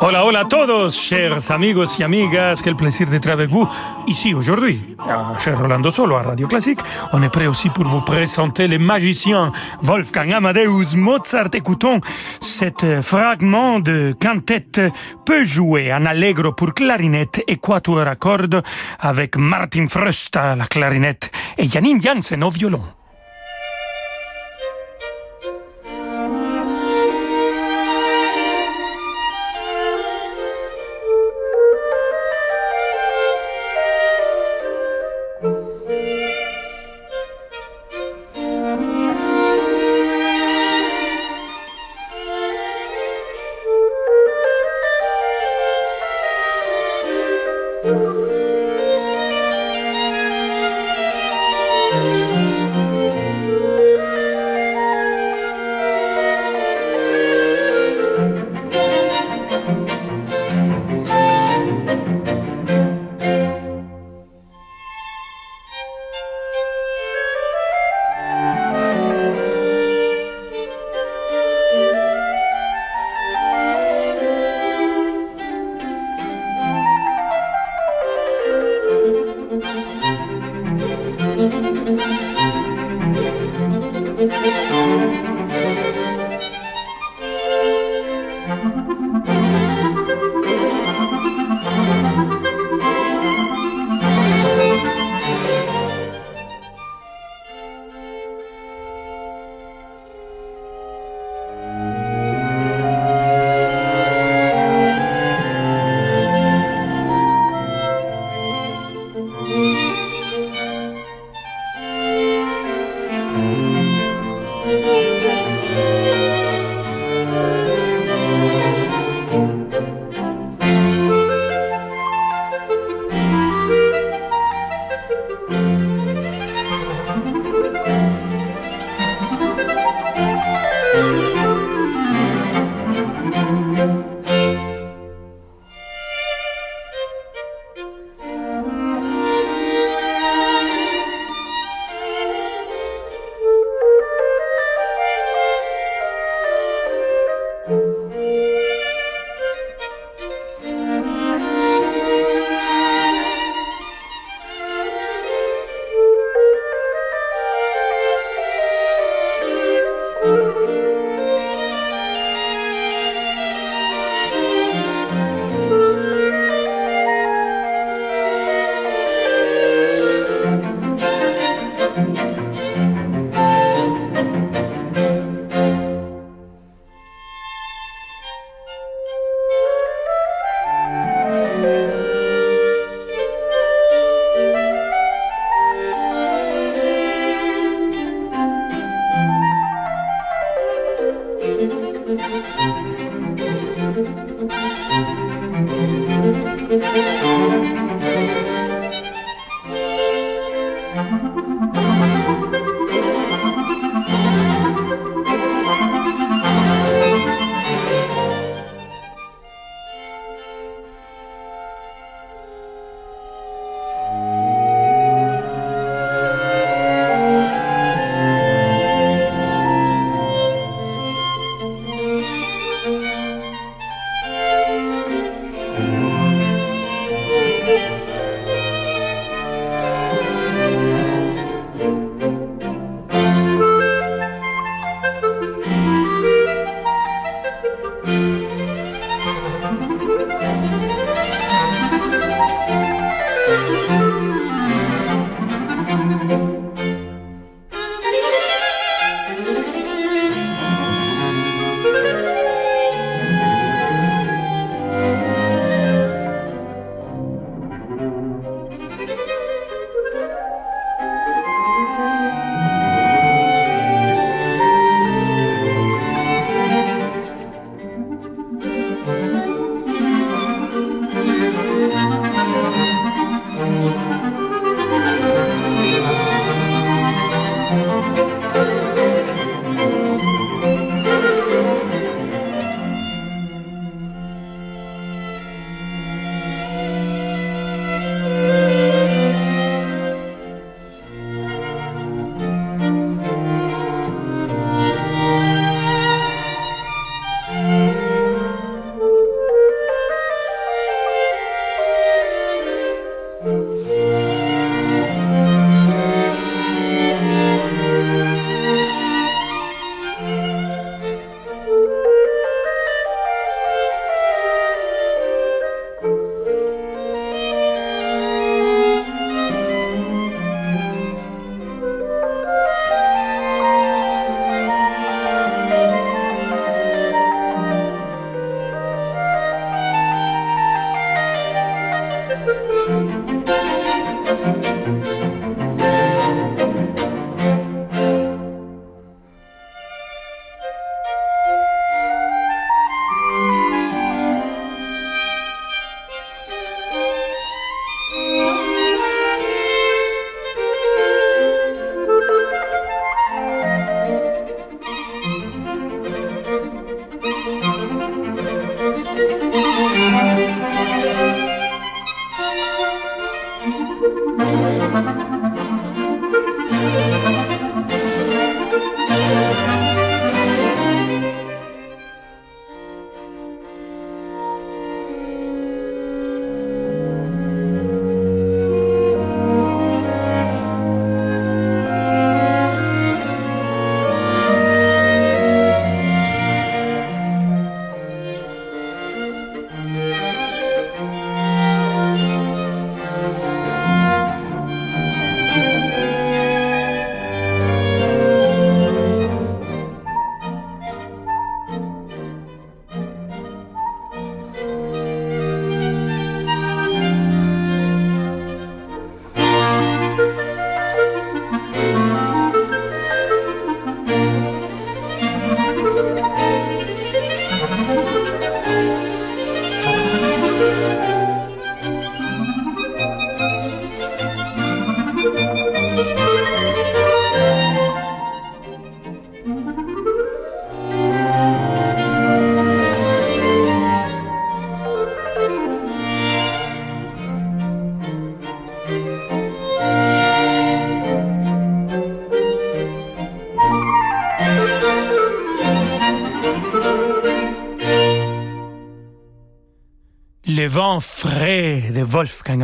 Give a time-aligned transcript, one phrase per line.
[0.00, 3.68] Hola, hola a todos, chers amigos y amigas, quel plaisir d'être avec vous
[4.06, 4.96] ici aujourd'hui.
[5.00, 6.78] Ah, cher Rolando Solo à Radio Classique,
[7.12, 9.50] on est prêt aussi pour vous présenter les magiciens
[9.82, 11.50] Wolfgang Amadeus Mozart.
[11.54, 12.00] Écoutons
[12.40, 14.80] cet fragment de quintette
[15.26, 18.62] peu joué en allegro pour clarinette et quatuor à cordes
[19.00, 22.82] avec Martin Fröst à la clarinette et Janine Jansen au violon.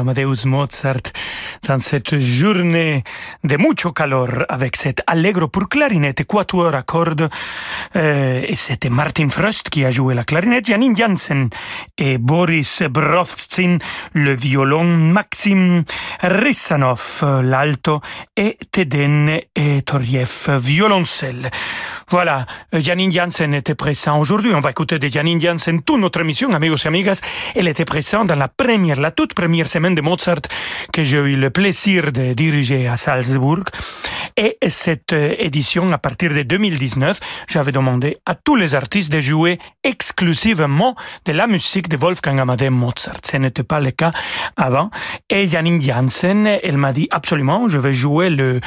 [0.05, 1.15] Amadeus Mozart
[1.67, 3.05] dans cette journée
[3.45, 7.29] de mucho calor avec cet allegro pour clarinette et quatuor à cordes.
[7.95, 11.51] Euh, et c'était Martin Frost qui a joué la clarinette, Janine Janssen
[11.99, 13.79] et Boris Brovtsin
[14.15, 15.85] le violon, Maxim
[16.23, 18.01] Rissanov l'alto
[18.37, 21.51] et Teden et Toriev violoncelle.
[22.11, 24.53] Voilà, Janine Janssen était présent aujourd'hui.
[24.55, 27.21] On va écouter de Janine Janssen toute notre émission, amigos et amigas.
[27.55, 30.43] Elle était présente dans la première, la toute première semaine de Mozart
[30.93, 33.34] que j'ai eu le plaisir de diriger à Salzbourg.
[34.37, 39.59] Et cette édition, à partir de 2019, j'avais demandé à tous les artistes de jouer
[39.85, 43.21] exclusivement de la musique de Wolfgang Amadeus Mozart.
[43.25, 44.13] Ce n'était pas le cas
[44.57, 44.91] avant.
[45.31, 48.61] Et Janine Janssen, elle m'a dit absolument, je vais jouer le,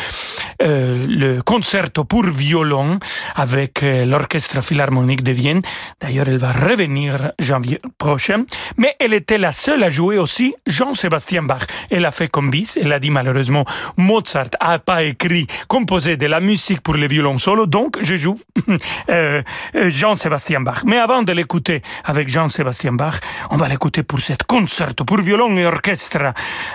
[0.62, 3.00] euh, le concerto pour violon
[3.36, 5.62] avec euh, l'Orchestre Philharmonique de Vienne.
[6.00, 8.46] D'ailleurs, elle va revenir janvier prochain.
[8.78, 11.64] Mais elle était la seule à jouer aussi Jean-Sébastien Bach.
[11.90, 12.78] Elle a fait comme bis.
[12.82, 13.66] Elle a dit malheureusement,
[13.98, 18.40] Mozart a pas écrit, composé de la musique pour les violons solo, donc je joue
[19.10, 19.42] euh,
[19.74, 20.84] Jean-Sébastien Bach.
[20.86, 25.56] Mais avant de l'écouter avec Jean-Sébastien Bach, on va l'écouter pour cette concerto pour violon
[25.58, 26.34] et orchestre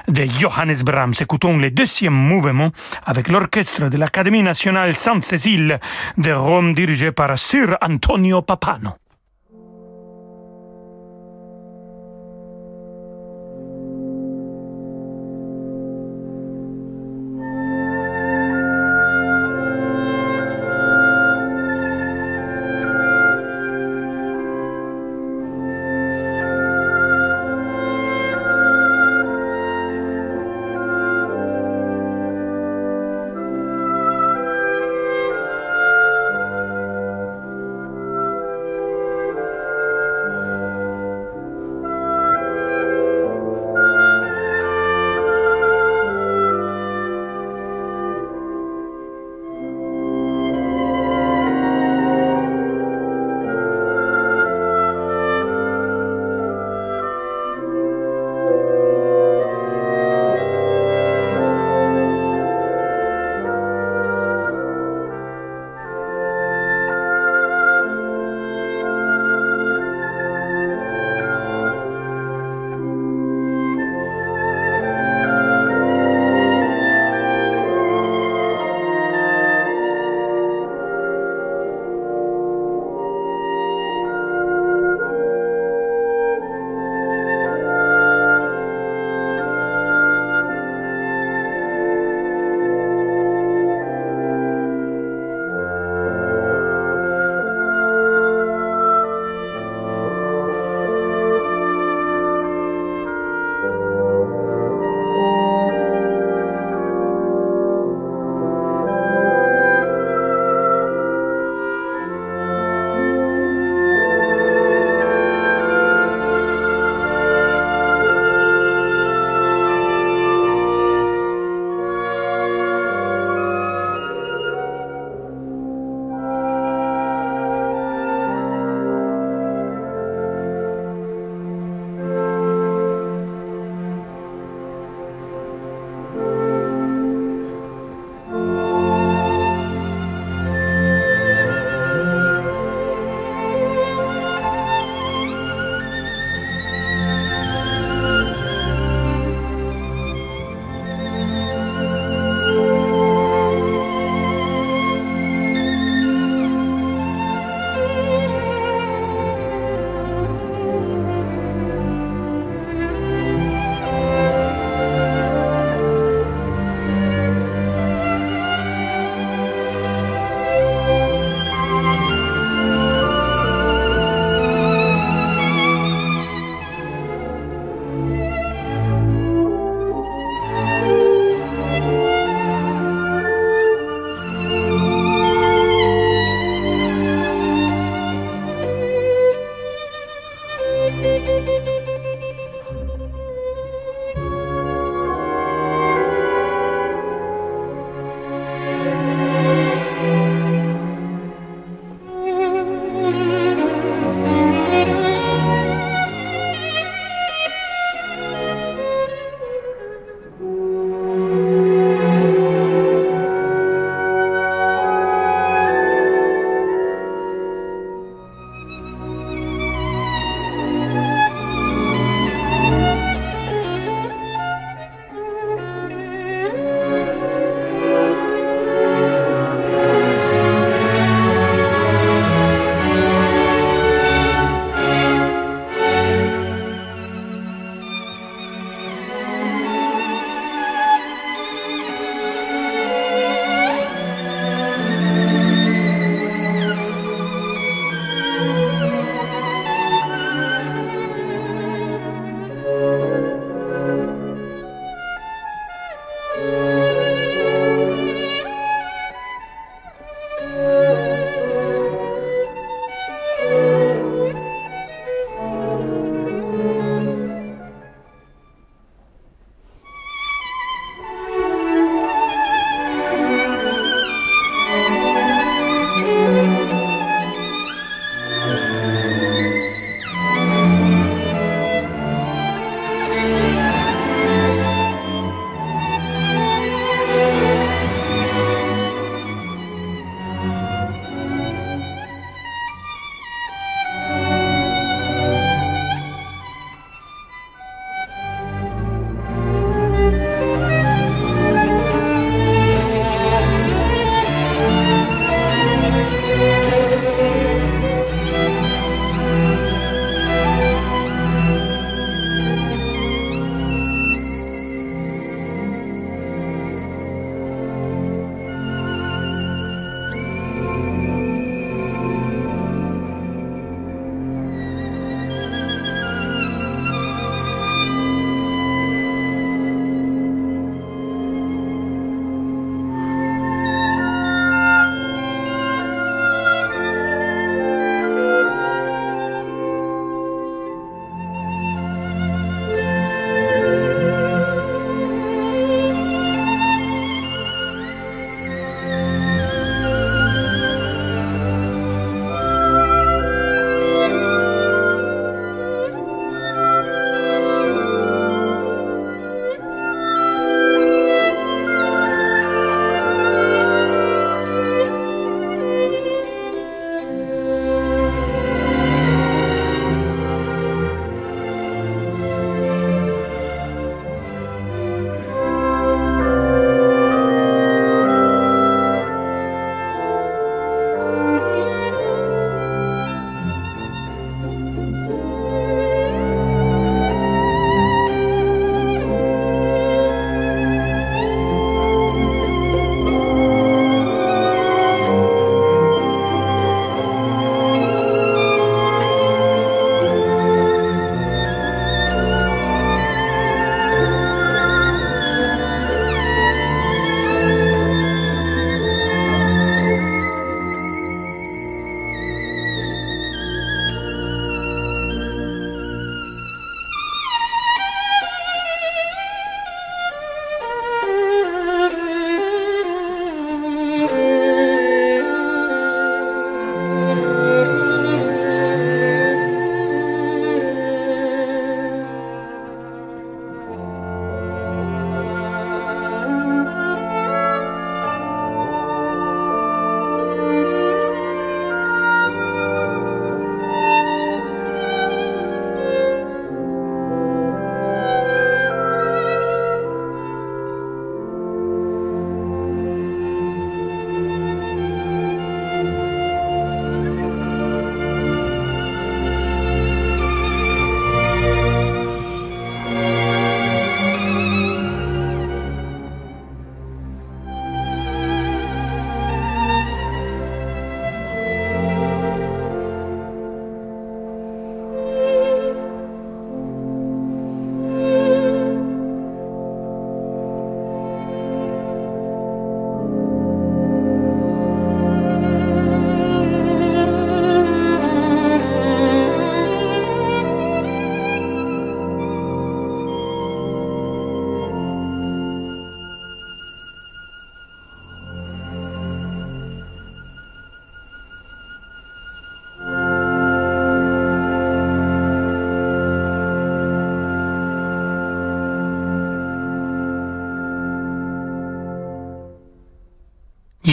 [0.08, 1.14] de Johannes Brahms.
[1.20, 2.70] Écoutons le deuxième mouvement
[3.04, 5.80] avec l'orchestre de l'Académie nationale Sainte-Cécile
[6.16, 9.01] de Rome dirigé par Sir Antonio Papano.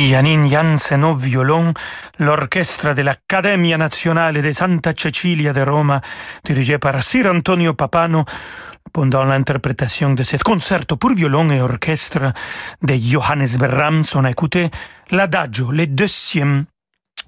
[0.09, 1.71] Janine Jansen au violon,
[2.17, 6.01] l'orchestre de l'Accademia Nazionale de Santa Cecilia de Roma,
[6.43, 8.25] dirigé par Sir Antonio Papano,
[8.91, 12.33] pendant l'interprétation de ce concerto pour violon et orchestre
[12.81, 14.71] de Johannes Brahms, on a écouté
[15.11, 16.65] l'adagio, le deuxième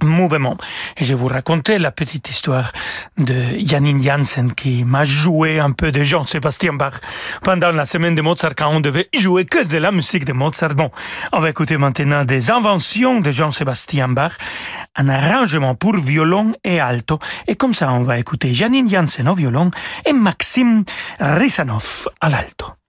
[0.01, 0.57] mouvement.
[0.97, 2.71] Et je vous raconter la petite histoire
[3.17, 6.95] de Janine Janssen qui m'a joué un peu de Jean-Sébastien Bach
[7.43, 10.75] pendant la semaine de Mozart quand on devait jouer que de la musique de Mozart.
[10.75, 10.91] Bon,
[11.31, 14.33] on va écouter maintenant des inventions de Jean-Sébastien Bach,
[14.95, 17.19] un arrangement pour violon et alto.
[17.47, 19.71] Et comme ça, on va écouter Janine Janssen au violon
[20.05, 20.83] et Maxime
[21.19, 22.80] Risanov à l'alto.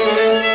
[0.00, 0.49] Thank you.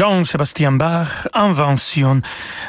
[0.00, 2.22] Jean-Sébastien Bach, Invention,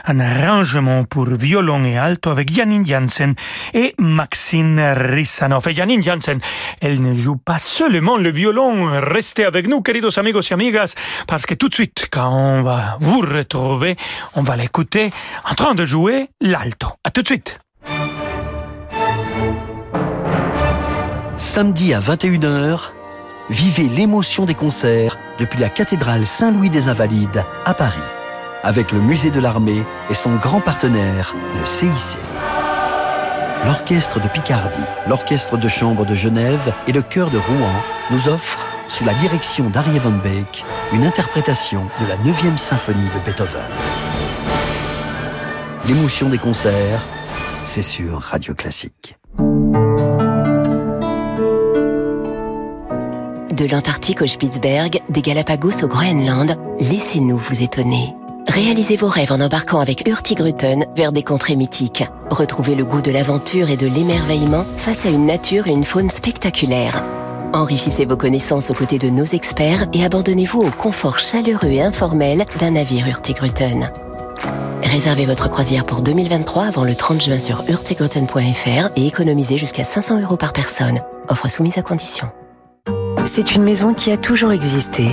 [0.04, 3.36] un arrangement pour violon et alto avec Janine Janssen
[3.74, 5.66] et Maxine Rissanov.
[5.70, 6.42] Et Janine Janssen,
[6.82, 9.00] elle ne joue pas seulement le violon.
[9.00, 10.94] Restez avec nous, queridos amigos y amigas,
[11.26, 13.96] parce que tout de suite, quand on va vous retrouver,
[14.36, 15.10] on va l'écouter
[15.50, 16.90] en train de jouer l'alto.
[17.06, 17.60] À tout de suite.
[21.38, 22.92] Samedi à 21h,
[23.52, 28.00] vivez l'émotion des concerts depuis la cathédrale Saint-Louis des Invalides à Paris,
[28.64, 32.18] avec le musée de l'armée et son grand partenaire, le CIC.
[33.66, 37.76] L'orchestre de Picardie, l'orchestre de chambre de Genève et le chœur de Rouen
[38.10, 43.20] nous offrent, sous la direction d'Arie Van Beek, une interprétation de la 9e symphonie de
[43.20, 43.70] Beethoven.
[45.88, 47.02] L'émotion des concerts,
[47.64, 49.18] c'est sur Radio Classique.
[53.52, 58.16] De l'Antarctique au Spitzberg, des Galapagos au Groenland, laissez-nous vous étonner.
[58.48, 62.06] Réalisez vos rêves en embarquant avec Hurtigruten vers des contrées mythiques.
[62.30, 66.10] Retrouvez le goût de l'aventure et de l'émerveillement face à une nature et une faune
[66.10, 67.04] spectaculaires.
[67.52, 72.46] Enrichissez vos connaissances aux côtés de nos experts et abandonnez-vous au confort chaleureux et informel
[72.58, 73.92] d'un navire Hurtigruten.
[74.82, 80.22] Réservez votre croisière pour 2023 avant le 30 juin sur hurtigruten.fr et économisez jusqu'à 500
[80.22, 81.02] euros par personne.
[81.28, 82.30] Offre soumise à condition.
[83.26, 85.08] C'est une maison qui a toujours existé.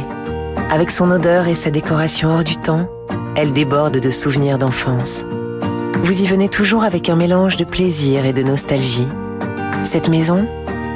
[0.70, 2.88] Avec son odeur et sa décoration hors du temps,
[3.36, 5.24] elle déborde de souvenirs d'enfance.
[6.02, 9.06] Vous y venez toujours avec un mélange de plaisir et de nostalgie.
[9.84, 10.46] Cette maison,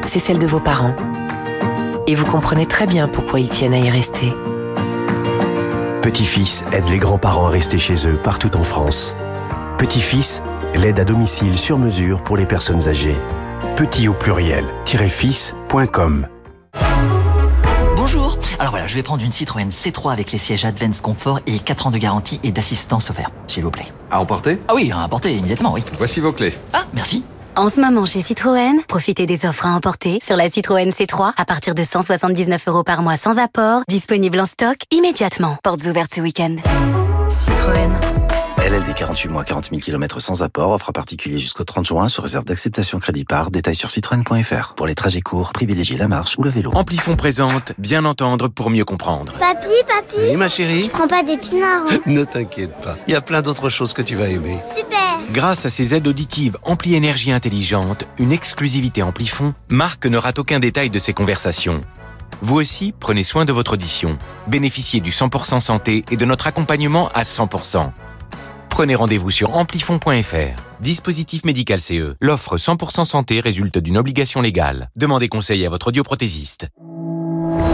[0.07, 0.97] c'est celle de vos parents.
[2.07, 4.33] Et vous comprenez très bien pourquoi ils tiennent à y rester.
[6.03, 9.15] Petit-fils aide les grands-parents à rester chez eux partout en France.
[9.79, 10.43] Petit-fils,
[10.75, 13.17] l'aide à domicile sur mesure pour les personnes âgées.
[13.77, 16.27] Petit au pluriel, fils.com.
[18.63, 21.89] Alors voilà, je vais prendre une Citroën C3 avec les sièges Advance Comfort et 4
[21.89, 23.89] ans de garantie et d'assistance offerte, s'il vous plaît.
[24.09, 24.61] À emporter?
[24.69, 25.83] Ah oui, à emporter immédiatement, oui.
[25.99, 26.57] Voici vos clés.
[26.73, 27.25] Ah, merci.
[27.57, 31.45] En ce moment chez Citroën, profitez des offres à emporter sur la Citroën C3 à
[31.45, 35.57] partir de 179 euros par mois sans apport, disponible en stock immédiatement.
[35.65, 36.55] Portes ouvertes ce week-end.
[37.31, 37.91] Citroën.
[38.65, 42.23] LLD 48 mois, 40 000 km sans apport, offre à particulier jusqu'au 30 juin, sur
[42.23, 44.75] réserve d'acceptation crédit par, détail sur citroën.fr.
[44.77, 46.71] Pour les trajets courts, privilégiez la marche ou le vélo.
[46.73, 49.33] Amplifon présente, bien entendre pour mieux comprendre.
[49.33, 53.17] Papi, papi Oui, ma chérie Tu prends pas d'épinards hein Ne t'inquiète pas, il y
[53.17, 54.61] a plein d'autres choses que tu vas aimer.
[54.63, 60.39] Super Grâce à ses aides auditives Ampli Énergie Intelligente, une exclusivité Amplifon, Marc ne rate
[60.39, 61.83] aucun détail de ses conversations.
[62.43, 64.19] Vous aussi, prenez soin de votre audition.
[64.47, 67.91] Bénéficiez du 100% santé et de notre accompagnement à 100%.
[68.73, 70.63] Prenez rendez-vous sur amplifon.fr.
[70.81, 72.15] Dispositif médical CE.
[72.23, 74.89] L'offre 100% santé résulte d'une obligation légale.
[74.97, 76.69] Demandez conseil à votre audioprothésiste.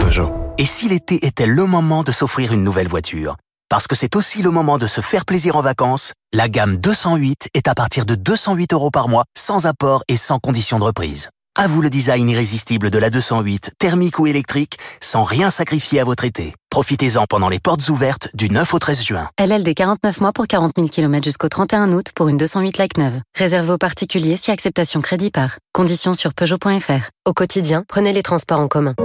[0.01, 0.29] Peugeot.
[0.57, 3.37] Et si l'été était le moment de s'offrir une nouvelle voiture?
[3.69, 7.47] Parce que c'est aussi le moment de se faire plaisir en vacances, la gamme 208
[7.53, 11.29] est à partir de 208 euros par mois, sans apport et sans condition de reprise.
[11.55, 16.03] À vous le design irrésistible de la 208, thermique ou électrique, sans rien sacrifier à
[16.05, 16.53] votre été.
[16.69, 19.29] Profitez-en pendant les portes ouvertes du 9 au 13 juin.
[19.37, 23.19] LLD 49 mois pour 40 000 km jusqu'au 31 août pour une 208 like neuve.
[23.35, 25.57] Réservé aux particuliers si acceptation crédit par.
[25.73, 27.09] Conditions sur Peugeot.fr.
[27.25, 28.95] Au quotidien, prenez les transports en commun.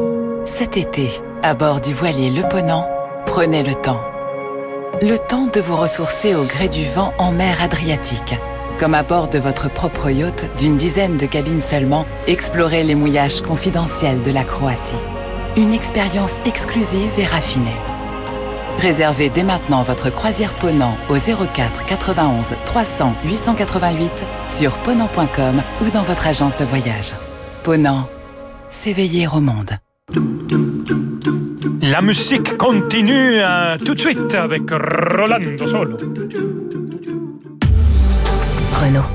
[0.45, 1.11] Cet été,
[1.43, 2.89] à bord du voilier Le Ponant,
[3.27, 4.01] prenez le temps.
[5.03, 8.37] Le temps de vous ressourcer au gré du vent en mer Adriatique
[8.79, 13.41] comme à bord de votre propre yacht d'une dizaine de cabines seulement, explorez les mouillages
[13.41, 14.95] confidentiels de la Croatie.
[15.57, 17.77] Une expérience exclusive et raffinée.
[18.79, 26.03] Réservez dès maintenant votre croisière Ponant au 04 91 300 888 sur ponant.com ou dans
[26.03, 27.15] votre agence de voyage.
[27.63, 28.09] Ponant,
[28.69, 29.71] s'éveiller au monde.
[31.83, 35.97] La musique continue hein, tout de suite avec Rolando Solo.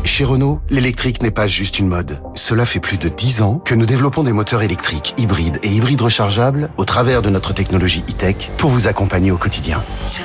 [0.03, 2.19] Chez Renault, l'électrique n'est pas juste une mode.
[2.33, 6.01] Cela fait plus de 10 ans que nous développons des moteurs électriques, hybrides et hybrides
[6.01, 9.83] rechargeables au travers de notre technologie e-tech pour vous accompagner au quotidien.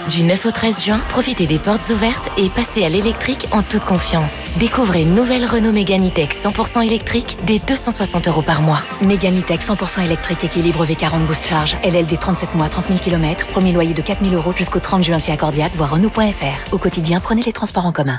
[0.08, 3.84] Du 9 au 13 juin, profitez des portes ouvertes et passez à l'électrique en toute
[3.84, 4.46] confiance.
[4.58, 8.80] Découvrez une nouvelle Renault Mégane E-Tech 100% électrique dès 260 euros par mois.
[9.02, 11.76] Mégane E-Tech 100% électrique équilibre V40 Boost Charge.
[11.84, 13.46] LLD 37 mois, 30 000 km.
[13.48, 16.72] Premier loyer de 4 000 euros jusqu'au 30 juin si accordiate, voire Renault.fr.
[16.72, 18.18] Au quotidien, prenez les transports en commun.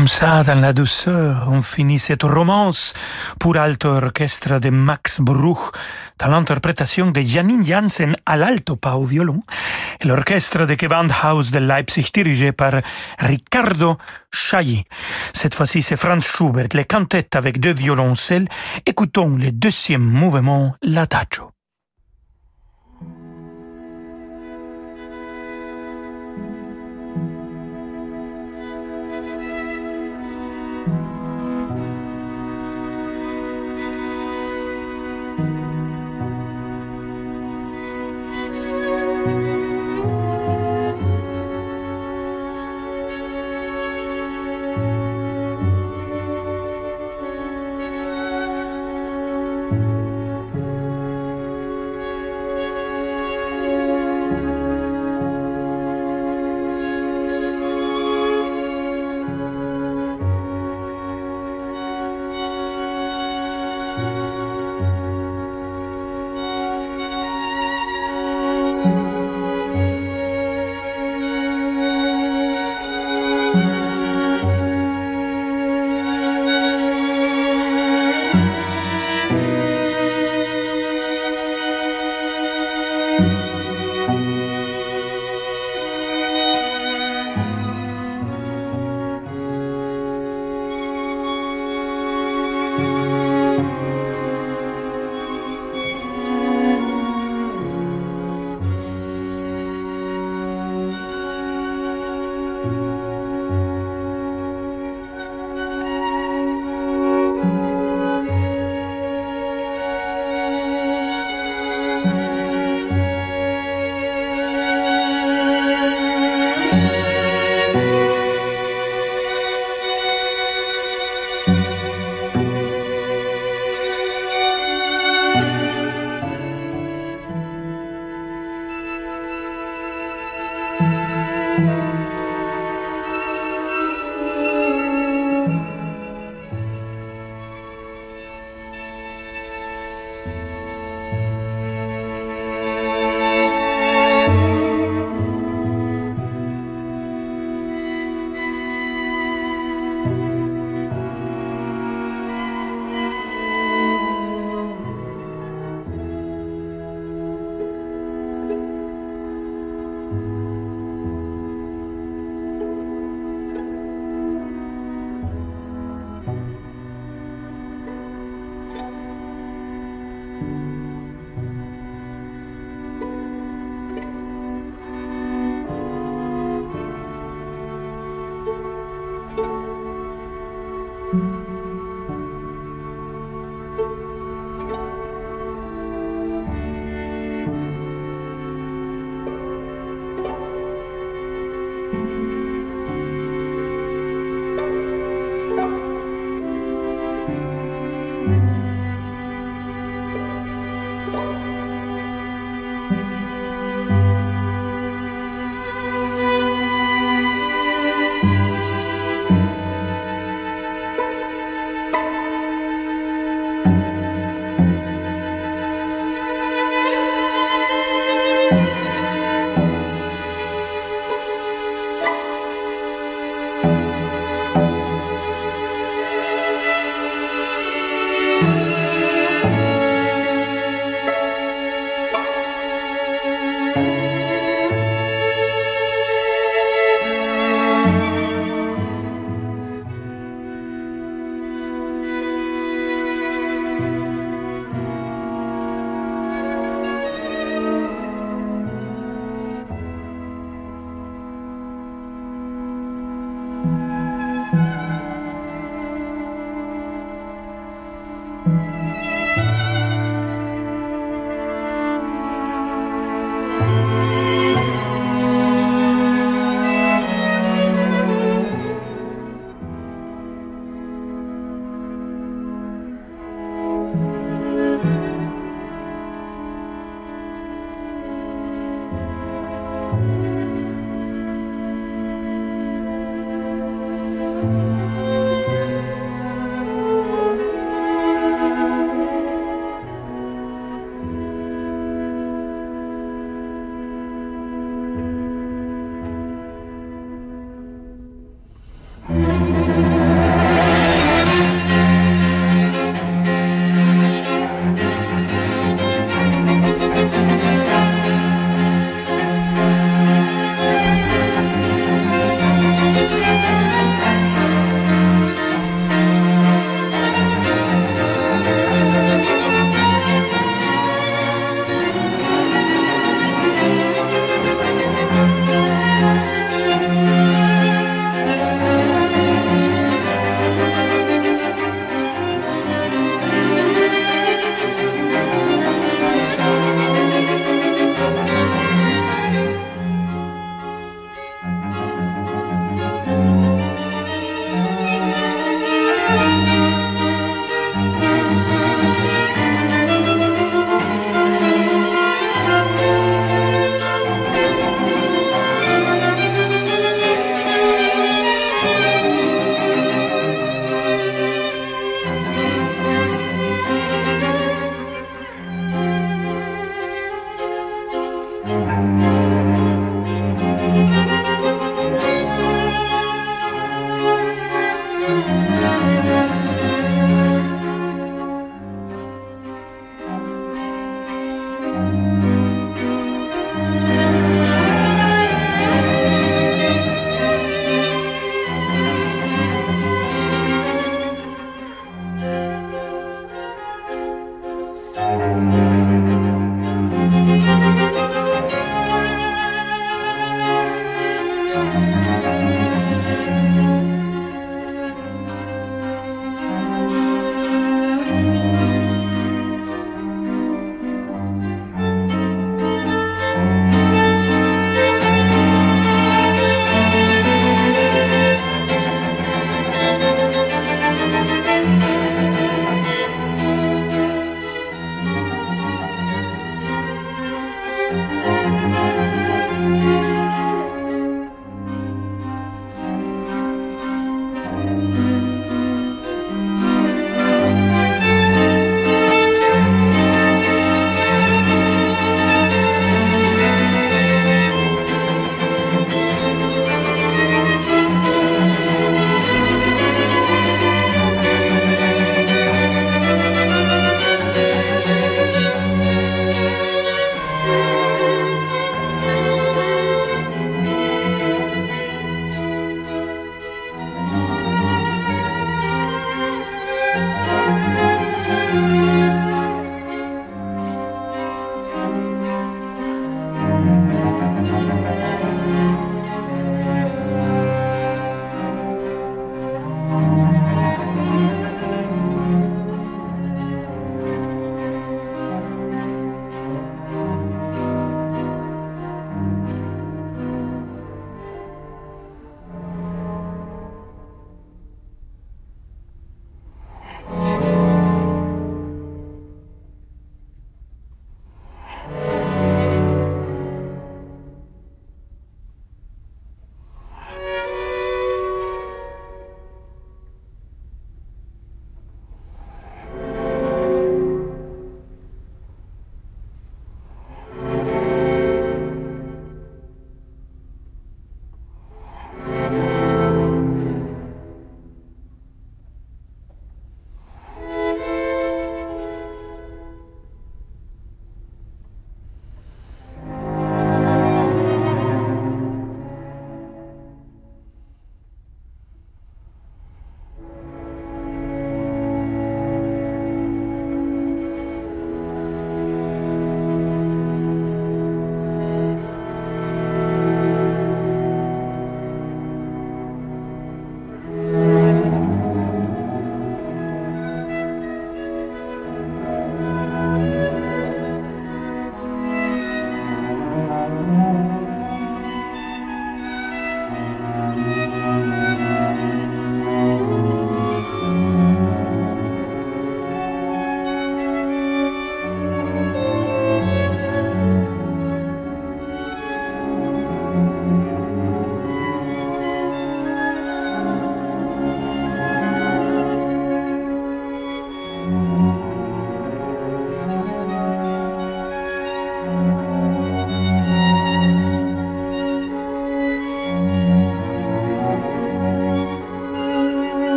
[0.00, 2.94] Comme ça, dans la douceur, on finit cette romance
[3.38, 5.72] pour alto orchestre de Max Bruch,
[6.18, 9.42] dans l'interprétation de Janine Janssen à l'alto, pas au violon,
[10.00, 12.80] et l'orchestre de Gewandhaus de Leipzig dirigé par
[13.18, 13.98] Riccardo
[14.32, 14.84] Chailly.
[15.34, 18.48] Cette fois-ci, c'est Franz Schubert, les cantettes avec deux violoncelles.
[18.86, 21.50] Écoutons le deuxième mouvement, l'adagio.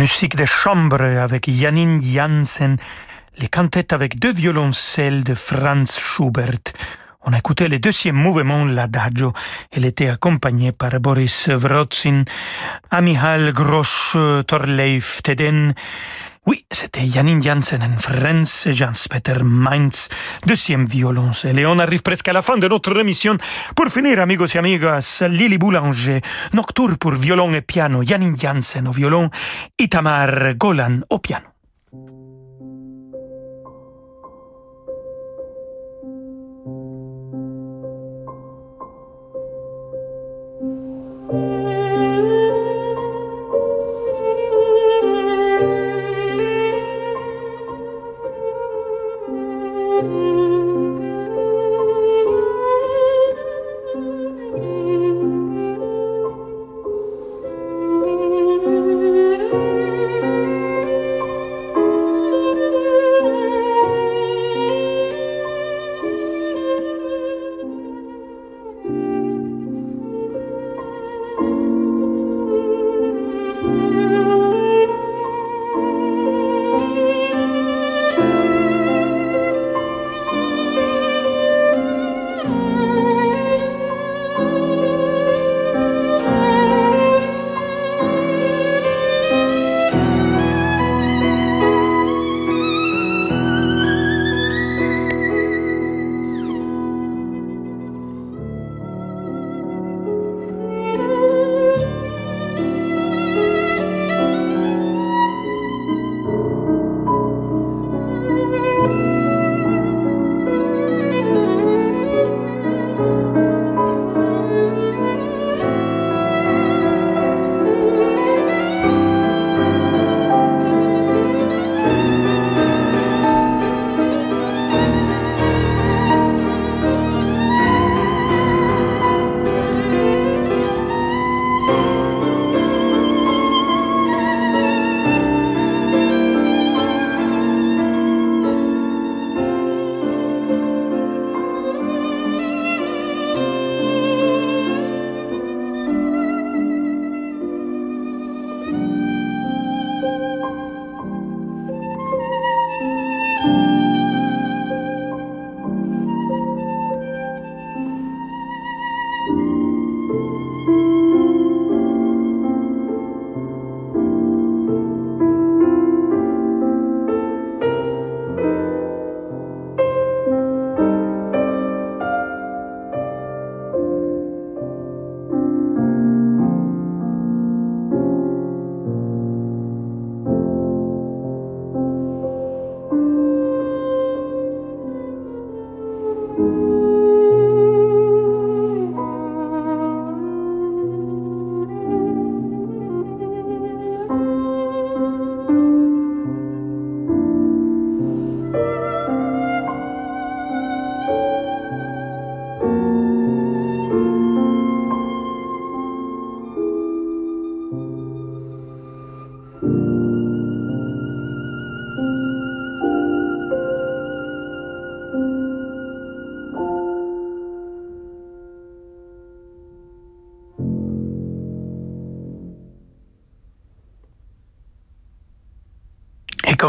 [0.00, 2.78] Musique de chambre avec Janine Janssen,
[3.36, 6.72] les cantates avec deux violoncelles de Franz Schubert.
[7.22, 9.32] On a écouté le deuxième mouvement, l'adagio.
[9.70, 12.24] Elle était accompagnée par Boris Wrotzin,
[12.90, 14.16] Amihal Grosch,
[14.46, 15.74] Torleif Teden.
[16.46, 20.08] Oui, c'était Janine Janssen en Franz Jans-Peter Mainz,
[20.46, 21.58] deuxième violoncelle.
[21.58, 23.36] Et on arrive presque à la fin de notre émission.
[23.76, 26.22] Pour finir, amigos et amigas, Lily Boulanger,
[26.54, 29.28] Nocturne pour violon et piano, Janine Janssen au violon,
[29.78, 31.46] Itamar Golan au piano.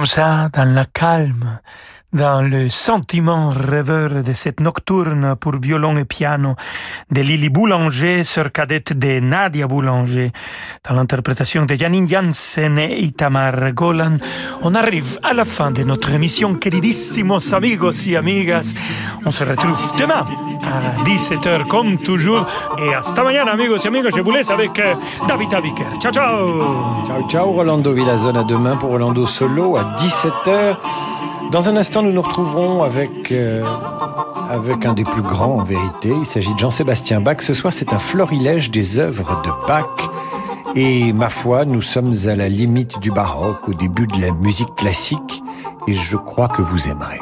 [0.01, 1.59] Comme ça, dans la calme,
[2.13, 6.55] dans le sentiment rêveur de cette nocturne pour violon et piano
[7.09, 10.31] de Lily Boulanger, sœur cadette de Nadia Boulanger,
[10.87, 14.17] dans l'interprétation de Janine Janssen et Itamar Golan,
[14.61, 18.73] on arrive à la fin de notre émission, queridissimos amigos y amigas.
[19.25, 20.23] On se retrouve demain
[20.63, 22.45] à 17h comme toujours
[22.77, 24.11] et hasta mañana amigos y amigos.
[24.15, 24.95] Je vous laisse avec euh,
[25.27, 25.85] David Abiker.
[25.99, 31.10] Ciao ciao Ciao ciao Rolando Villazone à demain pour Rolando Solo à 17h.
[31.51, 33.61] Dans un instant, nous nous retrouverons avec, euh,
[34.49, 36.09] avec un des plus grands en vérité.
[36.17, 37.41] Il s'agit de Jean-Sébastien Bach.
[37.41, 39.85] Ce soir, c'est un florilège des œuvres de Bach.
[40.75, 44.73] Et ma foi, nous sommes à la limite du baroque, au début de la musique
[44.75, 45.43] classique,
[45.87, 47.19] et je crois que vous aimerez.